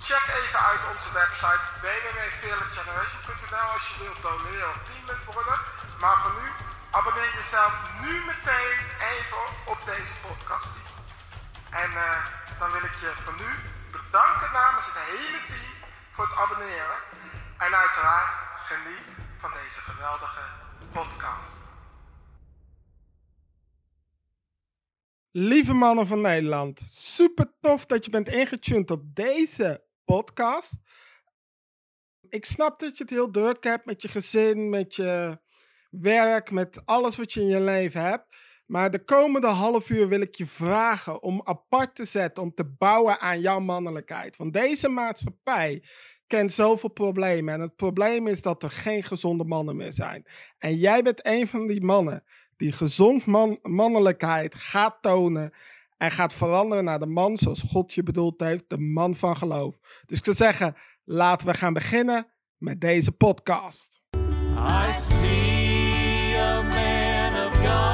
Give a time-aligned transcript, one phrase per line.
[0.00, 5.58] Check even uit onze website www.fearlessgeneration.nl als je wilt doneren of teamlid worden.
[6.02, 6.46] Maar voor nu,
[6.90, 7.72] abonneer jezelf
[8.04, 8.78] nu meteen
[9.14, 10.70] even op deze podcast.
[11.82, 12.26] En uh,
[12.58, 13.50] dan wil ik je voor nu
[13.96, 15.72] bedanken namens het hele team
[16.10, 16.98] voor het abonneren.
[17.64, 18.32] En uiteraard
[18.70, 19.08] geniet
[19.38, 20.44] van deze geweldige
[20.92, 21.56] podcast.
[25.30, 30.80] Lieve mannen van Nederland, super tof dat je bent ingetuned op deze podcast.
[32.28, 35.40] Ik snap dat je het heel druk hebt met je gezin, met je
[35.90, 38.36] werk, met alles wat je in je leven hebt.
[38.66, 42.74] Maar de komende half uur wil ik je vragen om apart te zetten, om te
[42.78, 44.36] bouwen aan jouw mannelijkheid.
[44.36, 45.84] Want deze maatschappij
[46.26, 47.54] kent zoveel problemen.
[47.54, 50.26] En het probleem is dat er geen gezonde mannen meer zijn.
[50.58, 52.24] En jij bent een van die mannen
[52.56, 55.52] die gezond man mannelijkheid gaat tonen
[55.98, 59.78] en gaat veranderen naar de man zoals God je bedoeld heeft, de man van geloof.
[60.06, 64.00] Dus ik zou zeggen, laten we gaan beginnen met deze podcast.
[64.16, 67.87] I see a man of God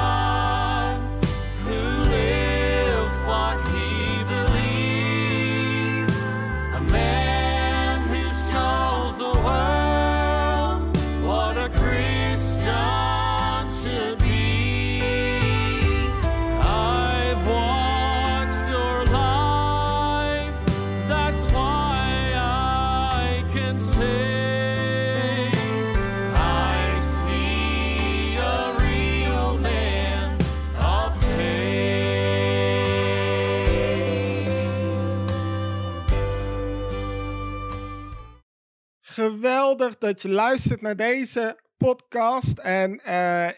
[39.25, 42.57] Geweldig dat je luistert naar deze podcast.
[42.57, 43.49] En eh,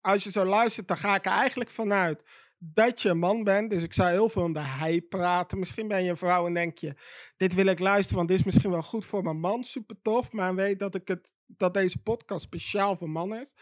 [0.00, 2.22] als je zo luistert, dan ga ik er eigenlijk vanuit
[2.58, 3.70] dat je een man bent.
[3.70, 5.58] Dus ik zou heel veel om de hij praten.
[5.58, 6.94] Misschien ben je een vrouw en denk je,
[7.36, 9.64] dit wil ik luisteren, want dit is misschien wel goed voor mijn man.
[9.64, 13.54] Super tof, maar weet dat, ik het, dat deze podcast speciaal voor mannen is.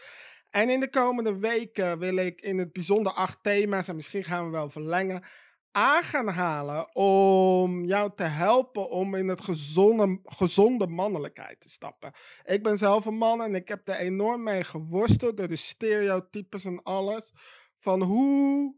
[0.49, 4.45] En in de komende weken wil ik in het bijzonder acht thema's, en misschien gaan
[4.45, 5.23] we wel verlengen,
[5.75, 12.13] aan gaan halen om jou te helpen om in het gezonde, gezonde mannelijkheid te stappen.
[12.43, 16.65] Ik ben zelf een man en ik heb er enorm mee geworsteld door de stereotypes
[16.65, 17.31] en alles.
[17.77, 18.75] Van hoe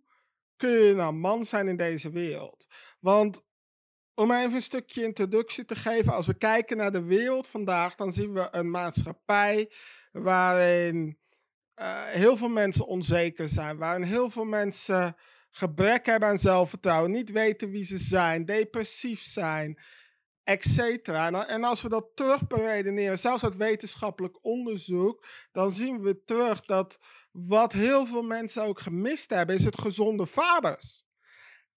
[0.55, 2.67] kun je nou man zijn in deze wereld?
[2.99, 3.45] Want
[4.13, 8.11] om even een stukje introductie te geven, als we kijken naar de wereld vandaag, dan
[8.11, 9.71] zien we een maatschappij
[10.11, 11.19] waarin
[11.75, 15.15] uh, heel veel mensen onzeker zijn, waarin heel veel mensen
[15.51, 19.79] gebrek hebben aan zelfvertrouwen, niet weten wie ze zijn, depressief zijn,
[20.43, 21.07] etc.
[21.47, 26.99] En als we dat terug beredeneren, zelfs uit wetenschappelijk onderzoek, dan zien we terug dat
[27.31, 31.05] wat heel veel mensen ook gemist hebben, is het gezonde vaders.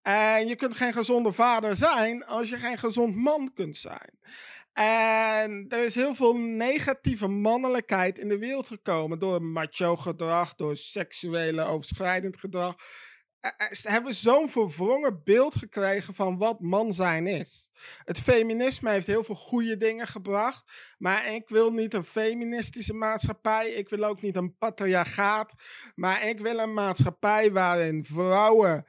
[0.03, 4.19] En je kunt geen gezonde vader zijn als je geen gezond man kunt zijn.
[4.73, 10.77] En er is heel veel negatieve mannelijkheid in de wereld gekomen door macho gedrag, door
[10.77, 12.75] seksuele overschrijdend gedrag.
[13.83, 17.71] Hebben zo'n verwrongen beeld gekregen van wat man zijn is.
[18.05, 20.95] Het feminisme heeft heel veel goede dingen gebracht.
[20.99, 23.71] Maar ik wil niet een feministische maatschappij.
[23.71, 25.55] Ik wil ook niet een patriarchaat.
[25.95, 28.87] Maar ik wil een maatschappij waarin vrouwen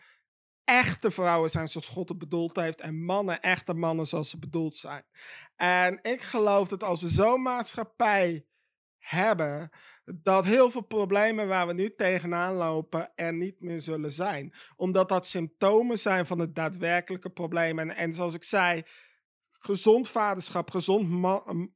[0.63, 2.81] echte vrouwen zijn zoals God het bedoeld heeft.
[2.81, 5.05] En mannen echte mannen zoals ze bedoeld zijn.
[5.55, 8.45] En ik geloof dat als we zo'n maatschappij
[8.97, 9.69] hebben,
[10.13, 14.53] dat heel veel problemen waar we nu tegenaan lopen er niet meer zullen zijn.
[14.75, 17.79] Omdat dat symptomen zijn van het daadwerkelijke probleem.
[17.79, 18.83] En, en zoals ik zei,
[19.51, 21.73] gezond vaderschap, gezond man,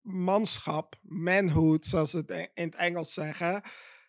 [0.00, 3.62] manschap, manhood, zoals ze het in het Engels zeggen,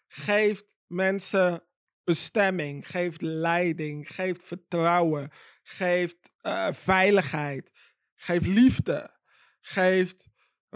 [0.07, 1.63] geeft mensen
[2.03, 5.31] bestemming, geeft leiding, geeft vertrouwen,
[5.63, 7.71] geeft uh, veiligheid,
[8.15, 9.19] geeft liefde,
[9.59, 10.27] geeft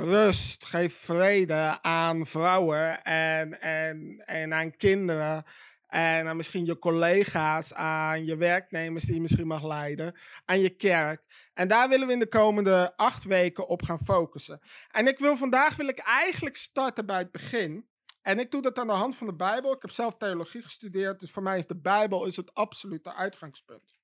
[0.02, 5.44] rust, geeft vrede aan vrouwen en, en, en aan kinderen.
[5.88, 10.16] En aan misschien je collega's, aan je werknemers die je misschien mag leiden,
[10.46, 11.22] aan je kerk.
[11.54, 14.60] En daar willen we in de komende acht weken op gaan focussen.
[14.92, 17.90] En ik wil vandaag wil ik eigenlijk starten bij het begin.
[18.22, 19.74] En ik doe dat aan de hand van de Bijbel.
[19.74, 24.00] Ik heb zelf theologie gestudeerd, dus voor mij is de Bijbel is het absolute uitgangspunt.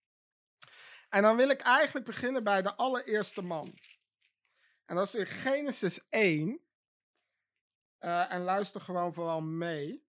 [1.10, 3.74] En dan wil ik eigenlijk beginnen bij de allereerste man.
[4.88, 6.62] En dat is in Genesis 1.
[8.00, 10.06] Uh, en luister gewoon vooral mee.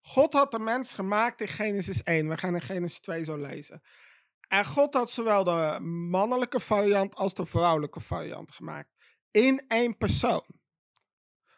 [0.00, 2.28] God had de mens gemaakt in Genesis 1.
[2.28, 3.82] We gaan in Genesis 2 zo lezen.
[4.48, 5.80] En God had zowel de
[6.10, 8.94] mannelijke variant als de vrouwelijke variant gemaakt.
[9.30, 10.62] In één persoon.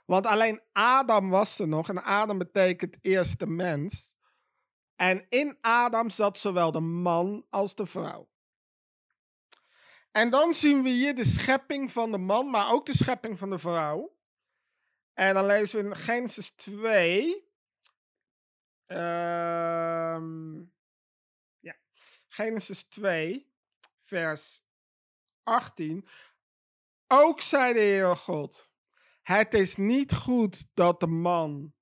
[0.06, 1.88] Want alleen Adam was er nog.
[1.88, 4.14] En Adam betekent eerste mens.
[4.96, 8.28] En in Adam zat zowel de man als de vrouw.
[10.10, 13.50] En dan zien we hier de schepping van de man, maar ook de schepping van
[13.50, 14.16] de vrouw.
[15.14, 17.44] En dan lezen we in Genesis 2.
[18.86, 20.72] Um,
[21.60, 21.76] ja.
[22.28, 23.52] Genesis 2,
[24.00, 24.60] vers
[25.42, 26.08] 18.
[27.06, 28.68] Ook zei de Heere God:
[29.26, 31.74] Het is niet goed dat de man,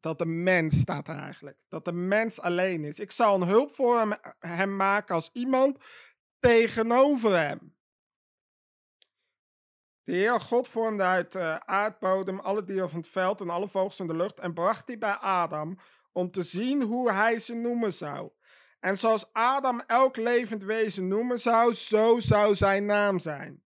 [0.00, 2.98] dat de mens staat er eigenlijk, dat de mens alleen is.
[2.98, 5.84] Ik zal een hulp voor hem, maken als iemand
[6.38, 7.76] tegenover hem.
[10.02, 14.00] De Heer God vormde uit uh, aardbodem alle dieren van het veld en alle vogels
[14.00, 15.78] in de lucht en bracht die bij Adam
[16.12, 18.30] om te zien hoe hij ze noemen zou.
[18.80, 23.64] En zoals Adam elk levend wezen noemen zou, zo zou zijn naam zijn.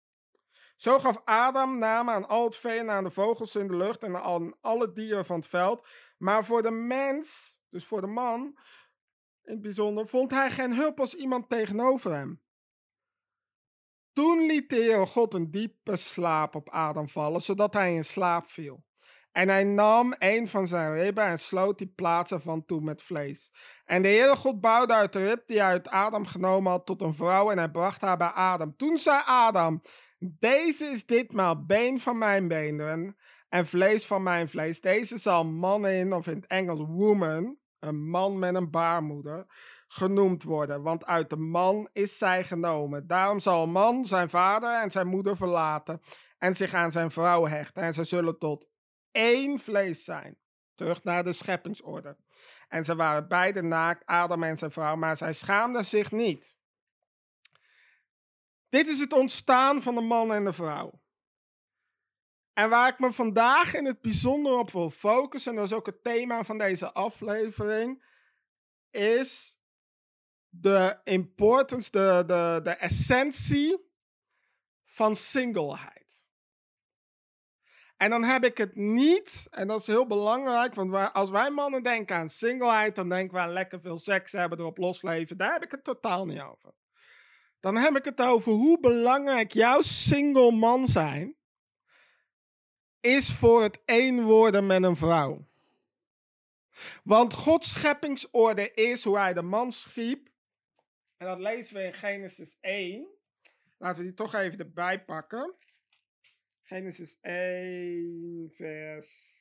[0.77, 4.03] Zo gaf Adam namen aan al het vee en aan de vogels in de lucht
[4.03, 5.87] en aan alle dieren van het veld.
[6.17, 8.41] Maar voor de mens, dus voor de man
[9.43, 12.41] in het bijzonder, vond hij geen hulp als iemand tegenover hem.
[14.13, 18.47] Toen liet de Heer God een diepe slaap op Adam vallen, zodat hij in slaap
[18.47, 18.85] viel.
[19.37, 23.53] En hij nam een van zijn ribben en sloot die plaatsen van toe met vlees.
[23.85, 27.01] En de Heere God bouwde uit de rib die hij uit Adam genomen had tot
[27.01, 28.75] een vrouw en hij bracht haar bij Adam.
[28.75, 29.81] Toen zei Adam,
[30.19, 33.17] deze is ditmaal been van mijn benen
[33.49, 34.81] en vlees van mijn vlees.
[34.81, 39.45] Deze zal man in, of in het Engels woman, een man met een baarmoeder,
[39.87, 40.81] genoemd worden.
[40.81, 43.07] Want uit de man is zij genomen.
[43.07, 46.01] Daarom zal een man zijn vader en zijn moeder verlaten
[46.37, 47.83] en zich aan zijn vrouw hechten.
[47.83, 48.75] En ze zullen tot
[49.17, 50.37] één vlees zijn.
[50.73, 52.17] Terug naar de scheppingsorde.
[52.67, 56.55] En ze waren beide naakt, Adam en zijn vrouw, maar zij schaamden zich niet.
[58.69, 61.01] Dit is het ontstaan van de man en de vrouw.
[62.53, 65.85] En waar ik me vandaag in het bijzonder op wil focussen, en dat is ook
[65.85, 68.03] het thema van deze aflevering,
[68.89, 69.59] is
[70.49, 73.91] de importance, de, de, de essentie
[74.83, 76.06] van singleheid.
[77.97, 81.83] En dan heb ik het niet, en dat is heel belangrijk, want als wij mannen
[81.83, 85.37] denken aan singleheid, dan denken we aan lekker veel seks hebben, erop losleven.
[85.37, 86.73] Daar heb ik het totaal niet over.
[87.59, 91.35] Dan heb ik het over hoe belangrijk jouw single man zijn
[92.99, 95.47] is voor het één worden met een vrouw.
[97.03, 100.29] Want Gods scheppingsorde is hoe hij de man schiep.
[101.17, 103.07] En dat lezen we in Genesis 1.
[103.77, 105.55] Laten we die toch even erbij pakken.
[106.69, 109.35] Genesis 1, vers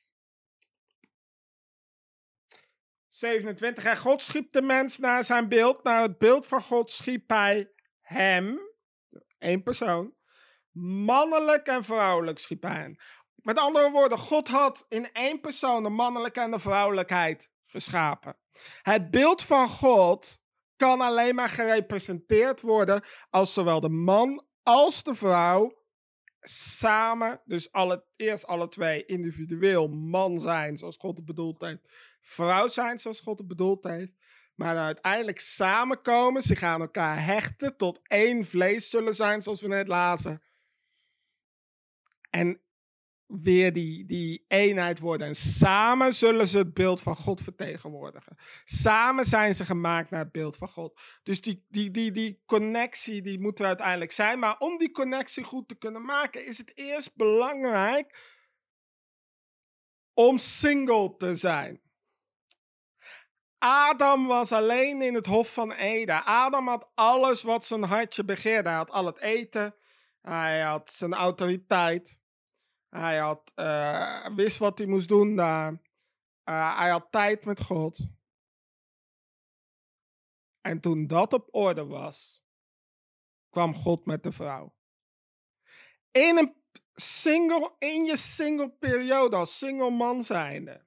[3.09, 3.85] 27.
[3.85, 5.83] En God schiep de mens naar zijn beeld.
[5.83, 8.59] Naar het beeld van God schiep hij hem,
[9.37, 10.13] één persoon,
[11.05, 12.95] mannelijk en vrouwelijk schiep hij hem.
[13.35, 18.37] Met andere woorden, God had in één persoon de mannelijke en de vrouwelijkheid geschapen.
[18.81, 20.39] Het beeld van God
[20.75, 25.76] kan alleen maar gerepresenteerd worden als zowel de man als de vrouw
[26.39, 31.81] samen, dus alle, eerst alle twee individueel man zijn zoals God het bedoeld heeft,
[32.21, 34.11] vrouw zijn zoals God het bedoeld heeft,
[34.55, 39.87] maar uiteindelijk samenkomen, zich aan elkaar hechten, tot één vlees zullen zijn zoals we net
[39.87, 40.41] lazen.
[42.29, 42.61] En
[43.27, 45.27] weer die, die eenheid worden.
[45.27, 48.37] En samen zullen ze het beeld van God vertegenwoordigen.
[48.63, 51.01] Samen zijn ze gemaakt naar het beeld van God.
[51.23, 54.39] Dus die, die, die, die connectie die moet er uiteindelijk zijn.
[54.39, 58.35] Maar om die connectie goed te kunnen maken, is het eerst belangrijk
[60.13, 61.81] om single te zijn.
[63.57, 66.23] Adam was alleen in het Hof van Eden.
[66.23, 68.69] Adam had alles wat zijn hartje begeerde.
[68.69, 69.75] Hij had al het eten.
[70.21, 72.19] Hij had zijn autoriteit.
[72.89, 75.71] Hij had, uh, wist wat hij moest doen daar.
[76.49, 78.07] Uh, hij had tijd met God.
[80.61, 82.45] En toen dat op orde was,
[83.49, 84.75] kwam God met de vrouw.
[86.11, 86.55] In, een
[86.93, 90.85] single, in je single periode als single man zijnde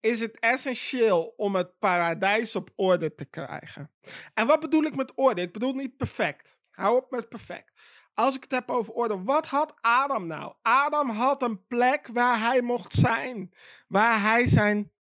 [0.00, 3.92] is het essentieel om het paradijs op orde te krijgen.
[4.34, 5.42] En wat bedoel ik met orde?
[5.42, 6.60] Ik bedoel niet perfect.
[6.70, 7.72] Hou op met perfect.
[8.20, 10.54] Als ik het heb over orde, wat had Adam nou?
[10.62, 13.52] Adam had een plek waar hij mocht zijn,
[13.88, 14.92] waar hij zijn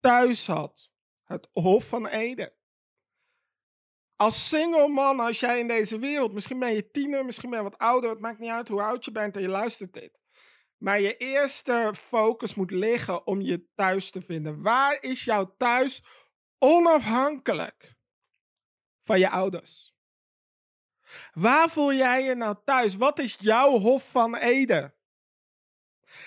[0.00, 0.90] thuis had.
[1.24, 2.52] Het Hof van Eden.
[4.16, 7.64] Als single man, als jij in deze wereld, misschien ben je tiener, misschien ben je
[7.64, 10.20] wat ouder, het maakt niet uit hoe oud je bent en je luistert dit.
[10.76, 14.62] Maar je eerste focus moet liggen om je thuis te vinden.
[14.62, 16.02] Waar is jouw thuis
[16.58, 17.94] onafhankelijk
[19.00, 19.91] van je ouders?
[21.32, 22.96] Waar voel jij je nou thuis?
[22.96, 24.94] Wat is jouw Hof van Eden?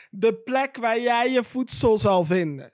[0.09, 2.73] De plek waar jij je voedsel zal vinden.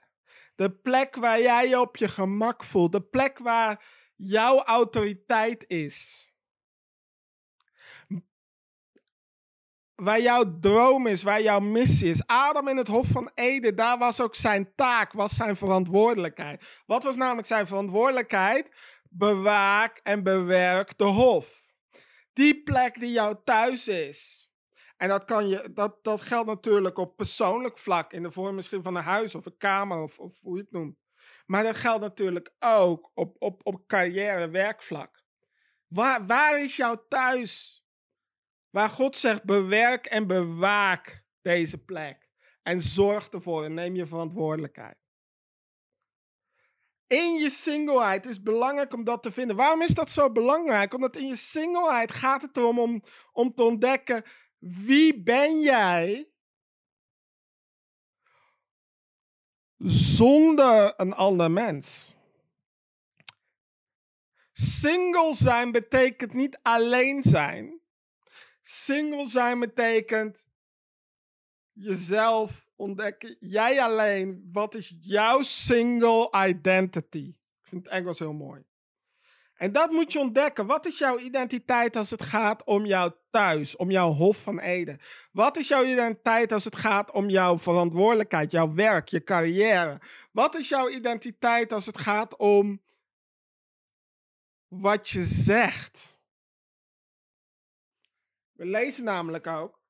[0.54, 2.92] De plek waar jij je op je gemak voelt.
[2.92, 3.84] De plek waar
[4.16, 6.30] jouw autoriteit is.
[9.94, 12.26] Waar jouw droom is, waar jouw missie is.
[12.26, 16.82] Adam in het Hof van Eden, daar was ook zijn taak, was zijn verantwoordelijkheid.
[16.86, 18.68] Wat was namelijk zijn verantwoordelijkheid?
[19.10, 21.61] Bewaak en bewerk de Hof.
[22.32, 24.50] Die plek die jouw thuis is.
[24.96, 28.82] En dat, kan je, dat, dat geldt natuurlijk op persoonlijk vlak, in de vorm misschien
[28.82, 30.96] van een huis of een kamer of, of hoe je het noemt.
[31.46, 35.24] Maar dat geldt natuurlijk ook op, op, op carrière, werkvlak.
[35.86, 37.84] Waar, waar is jouw thuis?
[38.70, 42.30] Waar God zegt, bewerk en bewaak deze plek.
[42.62, 45.01] En zorg ervoor en neem je verantwoordelijkheid.
[47.12, 49.56] In je singleheid is belangrijk om dat te vinden.
[49.56, 50.94] Waarom is dat zo belangrijk?
[50.94, 53.02] Omdat in je singleheid gaat het erom om,
[53.32, 54.24] om te ontdekken
[54.58, 56.28] wie ben jij
[60.16, 62.14] zonder een ander mens.
[64.52, 67.80] Single zijn betekent niet alleen zijn.
[68.62, 70.46] Single zijn betekent
[71.72, 73.36] jezelf ontdekken.
[73.40, 74.48] Jij alleen.
[74.52, 77.36] Wat is jouw single identity?
[77.62, 78.64] Ik vind het Engels heel mooi.
[79.54, 80.66] En dat moet je ontdekken.
[80.66, 85.00] Wat is jouw identiteit als het gaat om jouw thuis, om jouw Hof van Eden?
[85.32, 90.00] Wat is jouw identiteit als het gaat om jouw verantwoordelijkheid, jouw werk, je carrière?
[90.32, 92.82] Wat is jouw identiteit als het gaat om
[94.68, 96.16] wat je zegt?
[98.52, 99.80] We lezen namelijk ook,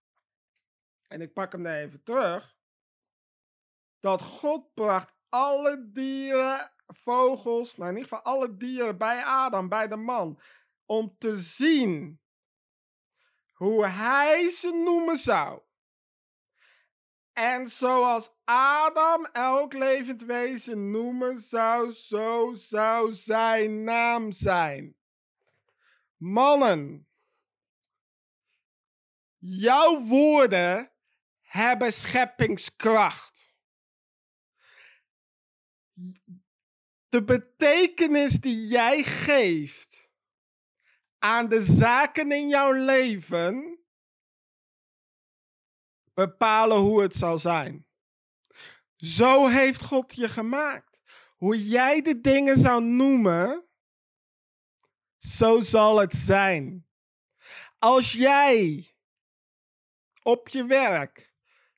[1.08, 2.56] en ik pak hem er even terug,
[4.02, 9.88] dat God bracht alle dieren vogels, nou in ieder geval alle dieren bij Adam, bij
[9.88, 10.40] de man,
[10.86, 12.20] om te zien
[13.52, 15.62] hoe hij ze noemen zou.
[17.32, 24.96] En zoals Adam elk levend wezen noemen zou, zo zou zijn naam zijn.
[26.16, 27.08] Mannen,
[29.38, 30.92] jouw woorden
[31.40, 33.51] hebben scheppingskracht
[37.12, 40.10] de betekenis die jij geeft
[41.18, 43.78] aan de zaken in jouw leven
[46.14, 47.86] bepalen hoe het zal zijn.
[48.96, 51.00] Zo heeft God je gemaakt.
[51.36, 53.64] Hoe jij de dingen zou noemen,
[55.16, 56.86] zo zal het zijn.
[57.78, 58.94] Als jij
[60.22, 61.31] op je werk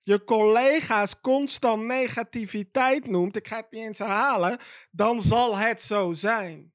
[0.04, 4.58] je collega's constant negativiteit noemt, ik ga het niet eens herhalen,
[4.90, 6.72] dan zal het zo zijn.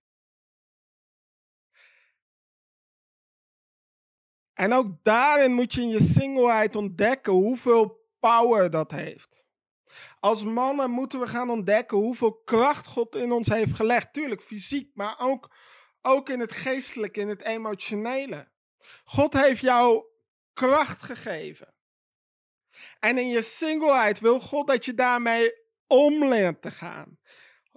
[4.54, 9.48] En ook daarin moet je in je singleheid ontdekken hoeveel power dat heeft.
[10.20, 14.14] Als mannen moeten we gaan ontdekken hoeveel kracht God in ons heeft gelegd.
[14.14, 15.56] Tuurlijk fysiek, maar ook,
[16.02, 18.52] ook in het geestelijke, in het emotionele.
[19.04, 20.06] God heeft jou
[20.54, 21.74] kracht gegeven.
[23.00, 25.54] En in je singleheid wil God dat je daarmee
[25.88, 27.18] om leert te gaan.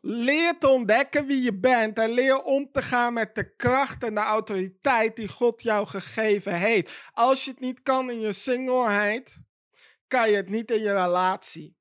[0.04, 4.14] Leer te ontdekken wie je bent en leer om te gaan met de kracht en
[4.14, 7.10] de autoriteit die God jou gegeven heeft.
[7.12, 9.42] Als je het niet kan in je singleheid,
[10.08, 11.76] kan je het niet in je relatie.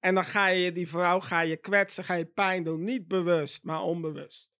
[0.00, 2.84] En dan ga je die vrouw ga je kwetsen, ga je pijn doen.
[2.84, 4.50] Niet bewust, maar onbewust.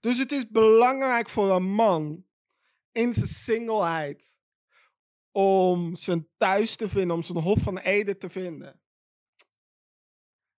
[0.00, 2.24] Dus het is belangrijk voor een man
[2.92, 4.38] in zijn singleheid
[5.32, 8.80] om zijn thuis te vinden, om zijn Hof van Eden te vinden.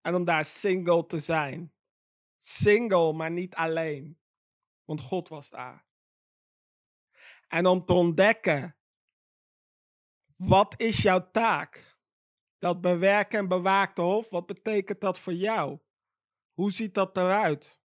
[0.00, 1.72] En om daar single te zijn.
[2.38, 4.20] Single, maar niet alleen.
[4.84, 5.86] Want God was daar.
[7.48, 8.76] En om te ontdekken,
[10.36, 11.98] wat is jouw taak?
[12.58, 15.78] Dat bewerken en bewaakte hof, wat betekent dat voor jou?
[16.52, 17.81] Hoe ziet dat eruit?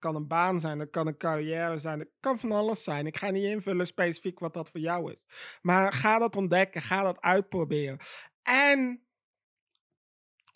[0.00, 3.06] Kan een baan zijn, dat kan een carrière zijn, dat kan van alles zijn.
[3.06, 5.26] Ik ga niet invullen specifiek wat dat voor jou is.
[5.62, 7.98] Maar ga dat ontdekken, ga dat uitproberen.
[8.42, 9.06] En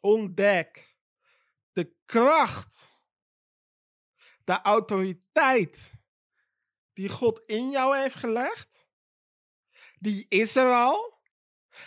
[0.01, 0.97] ontdek
[1.73, 3.01] de kracht,
[4.45, 5.95] de autoriteit
[6.93, 8.87] die God in jou heeft gelegd.
[9.99, 11.23] Die is er al.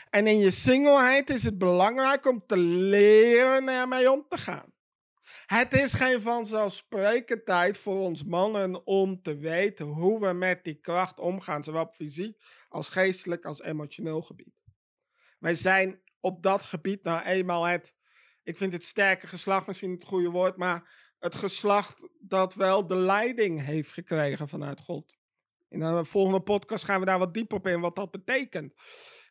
[0.10, 4.74] En in je singleheid is het belangrijk om te leren ermee om te gaan.
[5.48, 11.20] Het is geen vanzelfsprekendheid voor ons mannen om te weten hoe we met die kracht
[11.20, 14.62] omgaan, zowel op fysiek als geestelijk als emotioneel gebied.
[15.40, 17.96] Wij zijn op dat gebied nou eenmaal het,
[18.44, 20.90] ik vind het sterke geslacht misschien het goede woord, maar
[21.20, 25.18] het geslacht dat wel de leiding heeft gekregen vanuit God.
[25.70, 28.74] In de volgende podcast gaan we daar wat dieper op in wat dat betekent.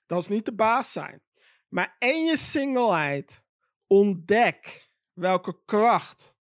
[0.06, 1.22] Dat is niet de baas zijn.
[1.68, 3.44] Maar in je singleheid
[3.86, 4.85] ontdek
[5.16, 6.36] welke kracht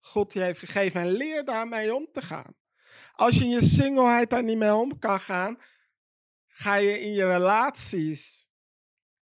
[0.00, 2.56] God je heeft gegeven en leer daarmee om te gaan.
[3.12, 5.58] Als je in je singleheid daar niet mee om kan gaan,
[6.46, 8.48] ga je in je relaties,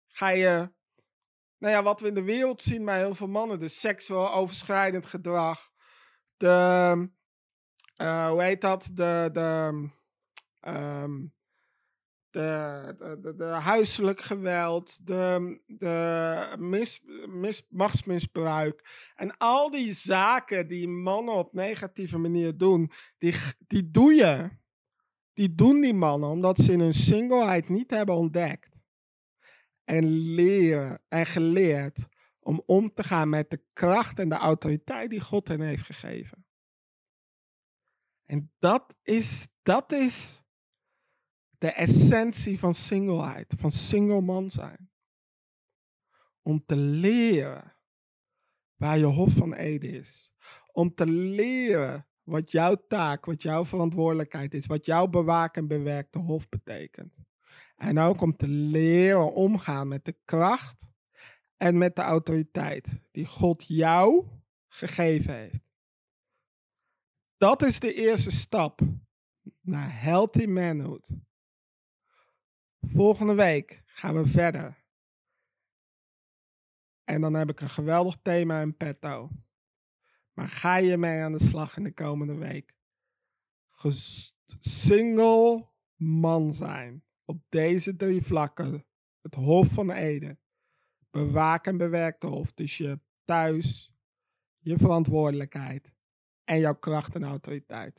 [0.06, 0.72] ga je,
[1.58, 5.06] nou ja, wat we in de wereld zien bij heel veel mannen, de seksueel overschrijdend
[5.06, 5.70] gedrag,
[6.36, 7.08] de,
[7.96, 9.88] uh, hoe heet dat, de, de,
[10.60, 11.34] um,
[12.30, 19.10] de, de, huiselijk geweld, de, de mis, machtsmisbruik.
[19.14, 23.34] En al die zaken die mannen op negatieve manier doen, die,
[23.66, 24.58] die doe je.
[25.32, 28.82] Die doen die mannen omdat ze in hun singleheid niet hebben ontdekt.
[29.84, 32.08] En leren en geleerd
[32.40, 36.46] om om te gaan met de kracht en de autoriteit die God hen heeft gegeven.
[38.24, 40.42] En dat is, dat is
[41.60, 44.90] de essentie van singleheid, van single man zijn.
[46.42, 47.76] Om te leren
[48.76, 50.32] waar je Hof van Ede is.
[50.72, 56.18] Om te leren wat jouw taak, wat jouw verantwoordelijkheid is, wat jouw bewaak en bewerkte
[56.18, 57.18] Hof betekent.
[57.76, 60.88] En ook om te leren omgaan met de kracht
[61.56, 64.26] en met de autoriteit die God jou
[64.68, 65.68] gegeven heeft.
[67.36, 68.80] Dat is de eerste stap
[69.60, 71.10] naar healthy manhood.
[72.80, 74.84] Volgende week gaan we verder.
[77.04, 79.30] En dan heb ik een geweldig thema in petto.
[80.32, 82.78] Maar ga je mee aan de slag in de komende week?
[84.58, 87.04] single man zijn.
[87.24, 88.86] Op deze drie vlakken.
[89.20, 90.38] Het Hof van Ede.
[91.10, 92.52] Bewaak en bewerk de Hof.
[92.52, 93.92] Dus je thuis,
[94.58, 95.92] je verantwoordelijkheid
[96.44, 97.98] en jouw kracht en autoriteit.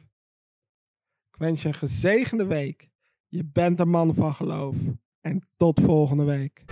[1.31, 2.90] Ik wens je een gezegende week.
[3.33, 4.75] Je bent een man van geloof.
[5.21, 6.63] En tot volgende week.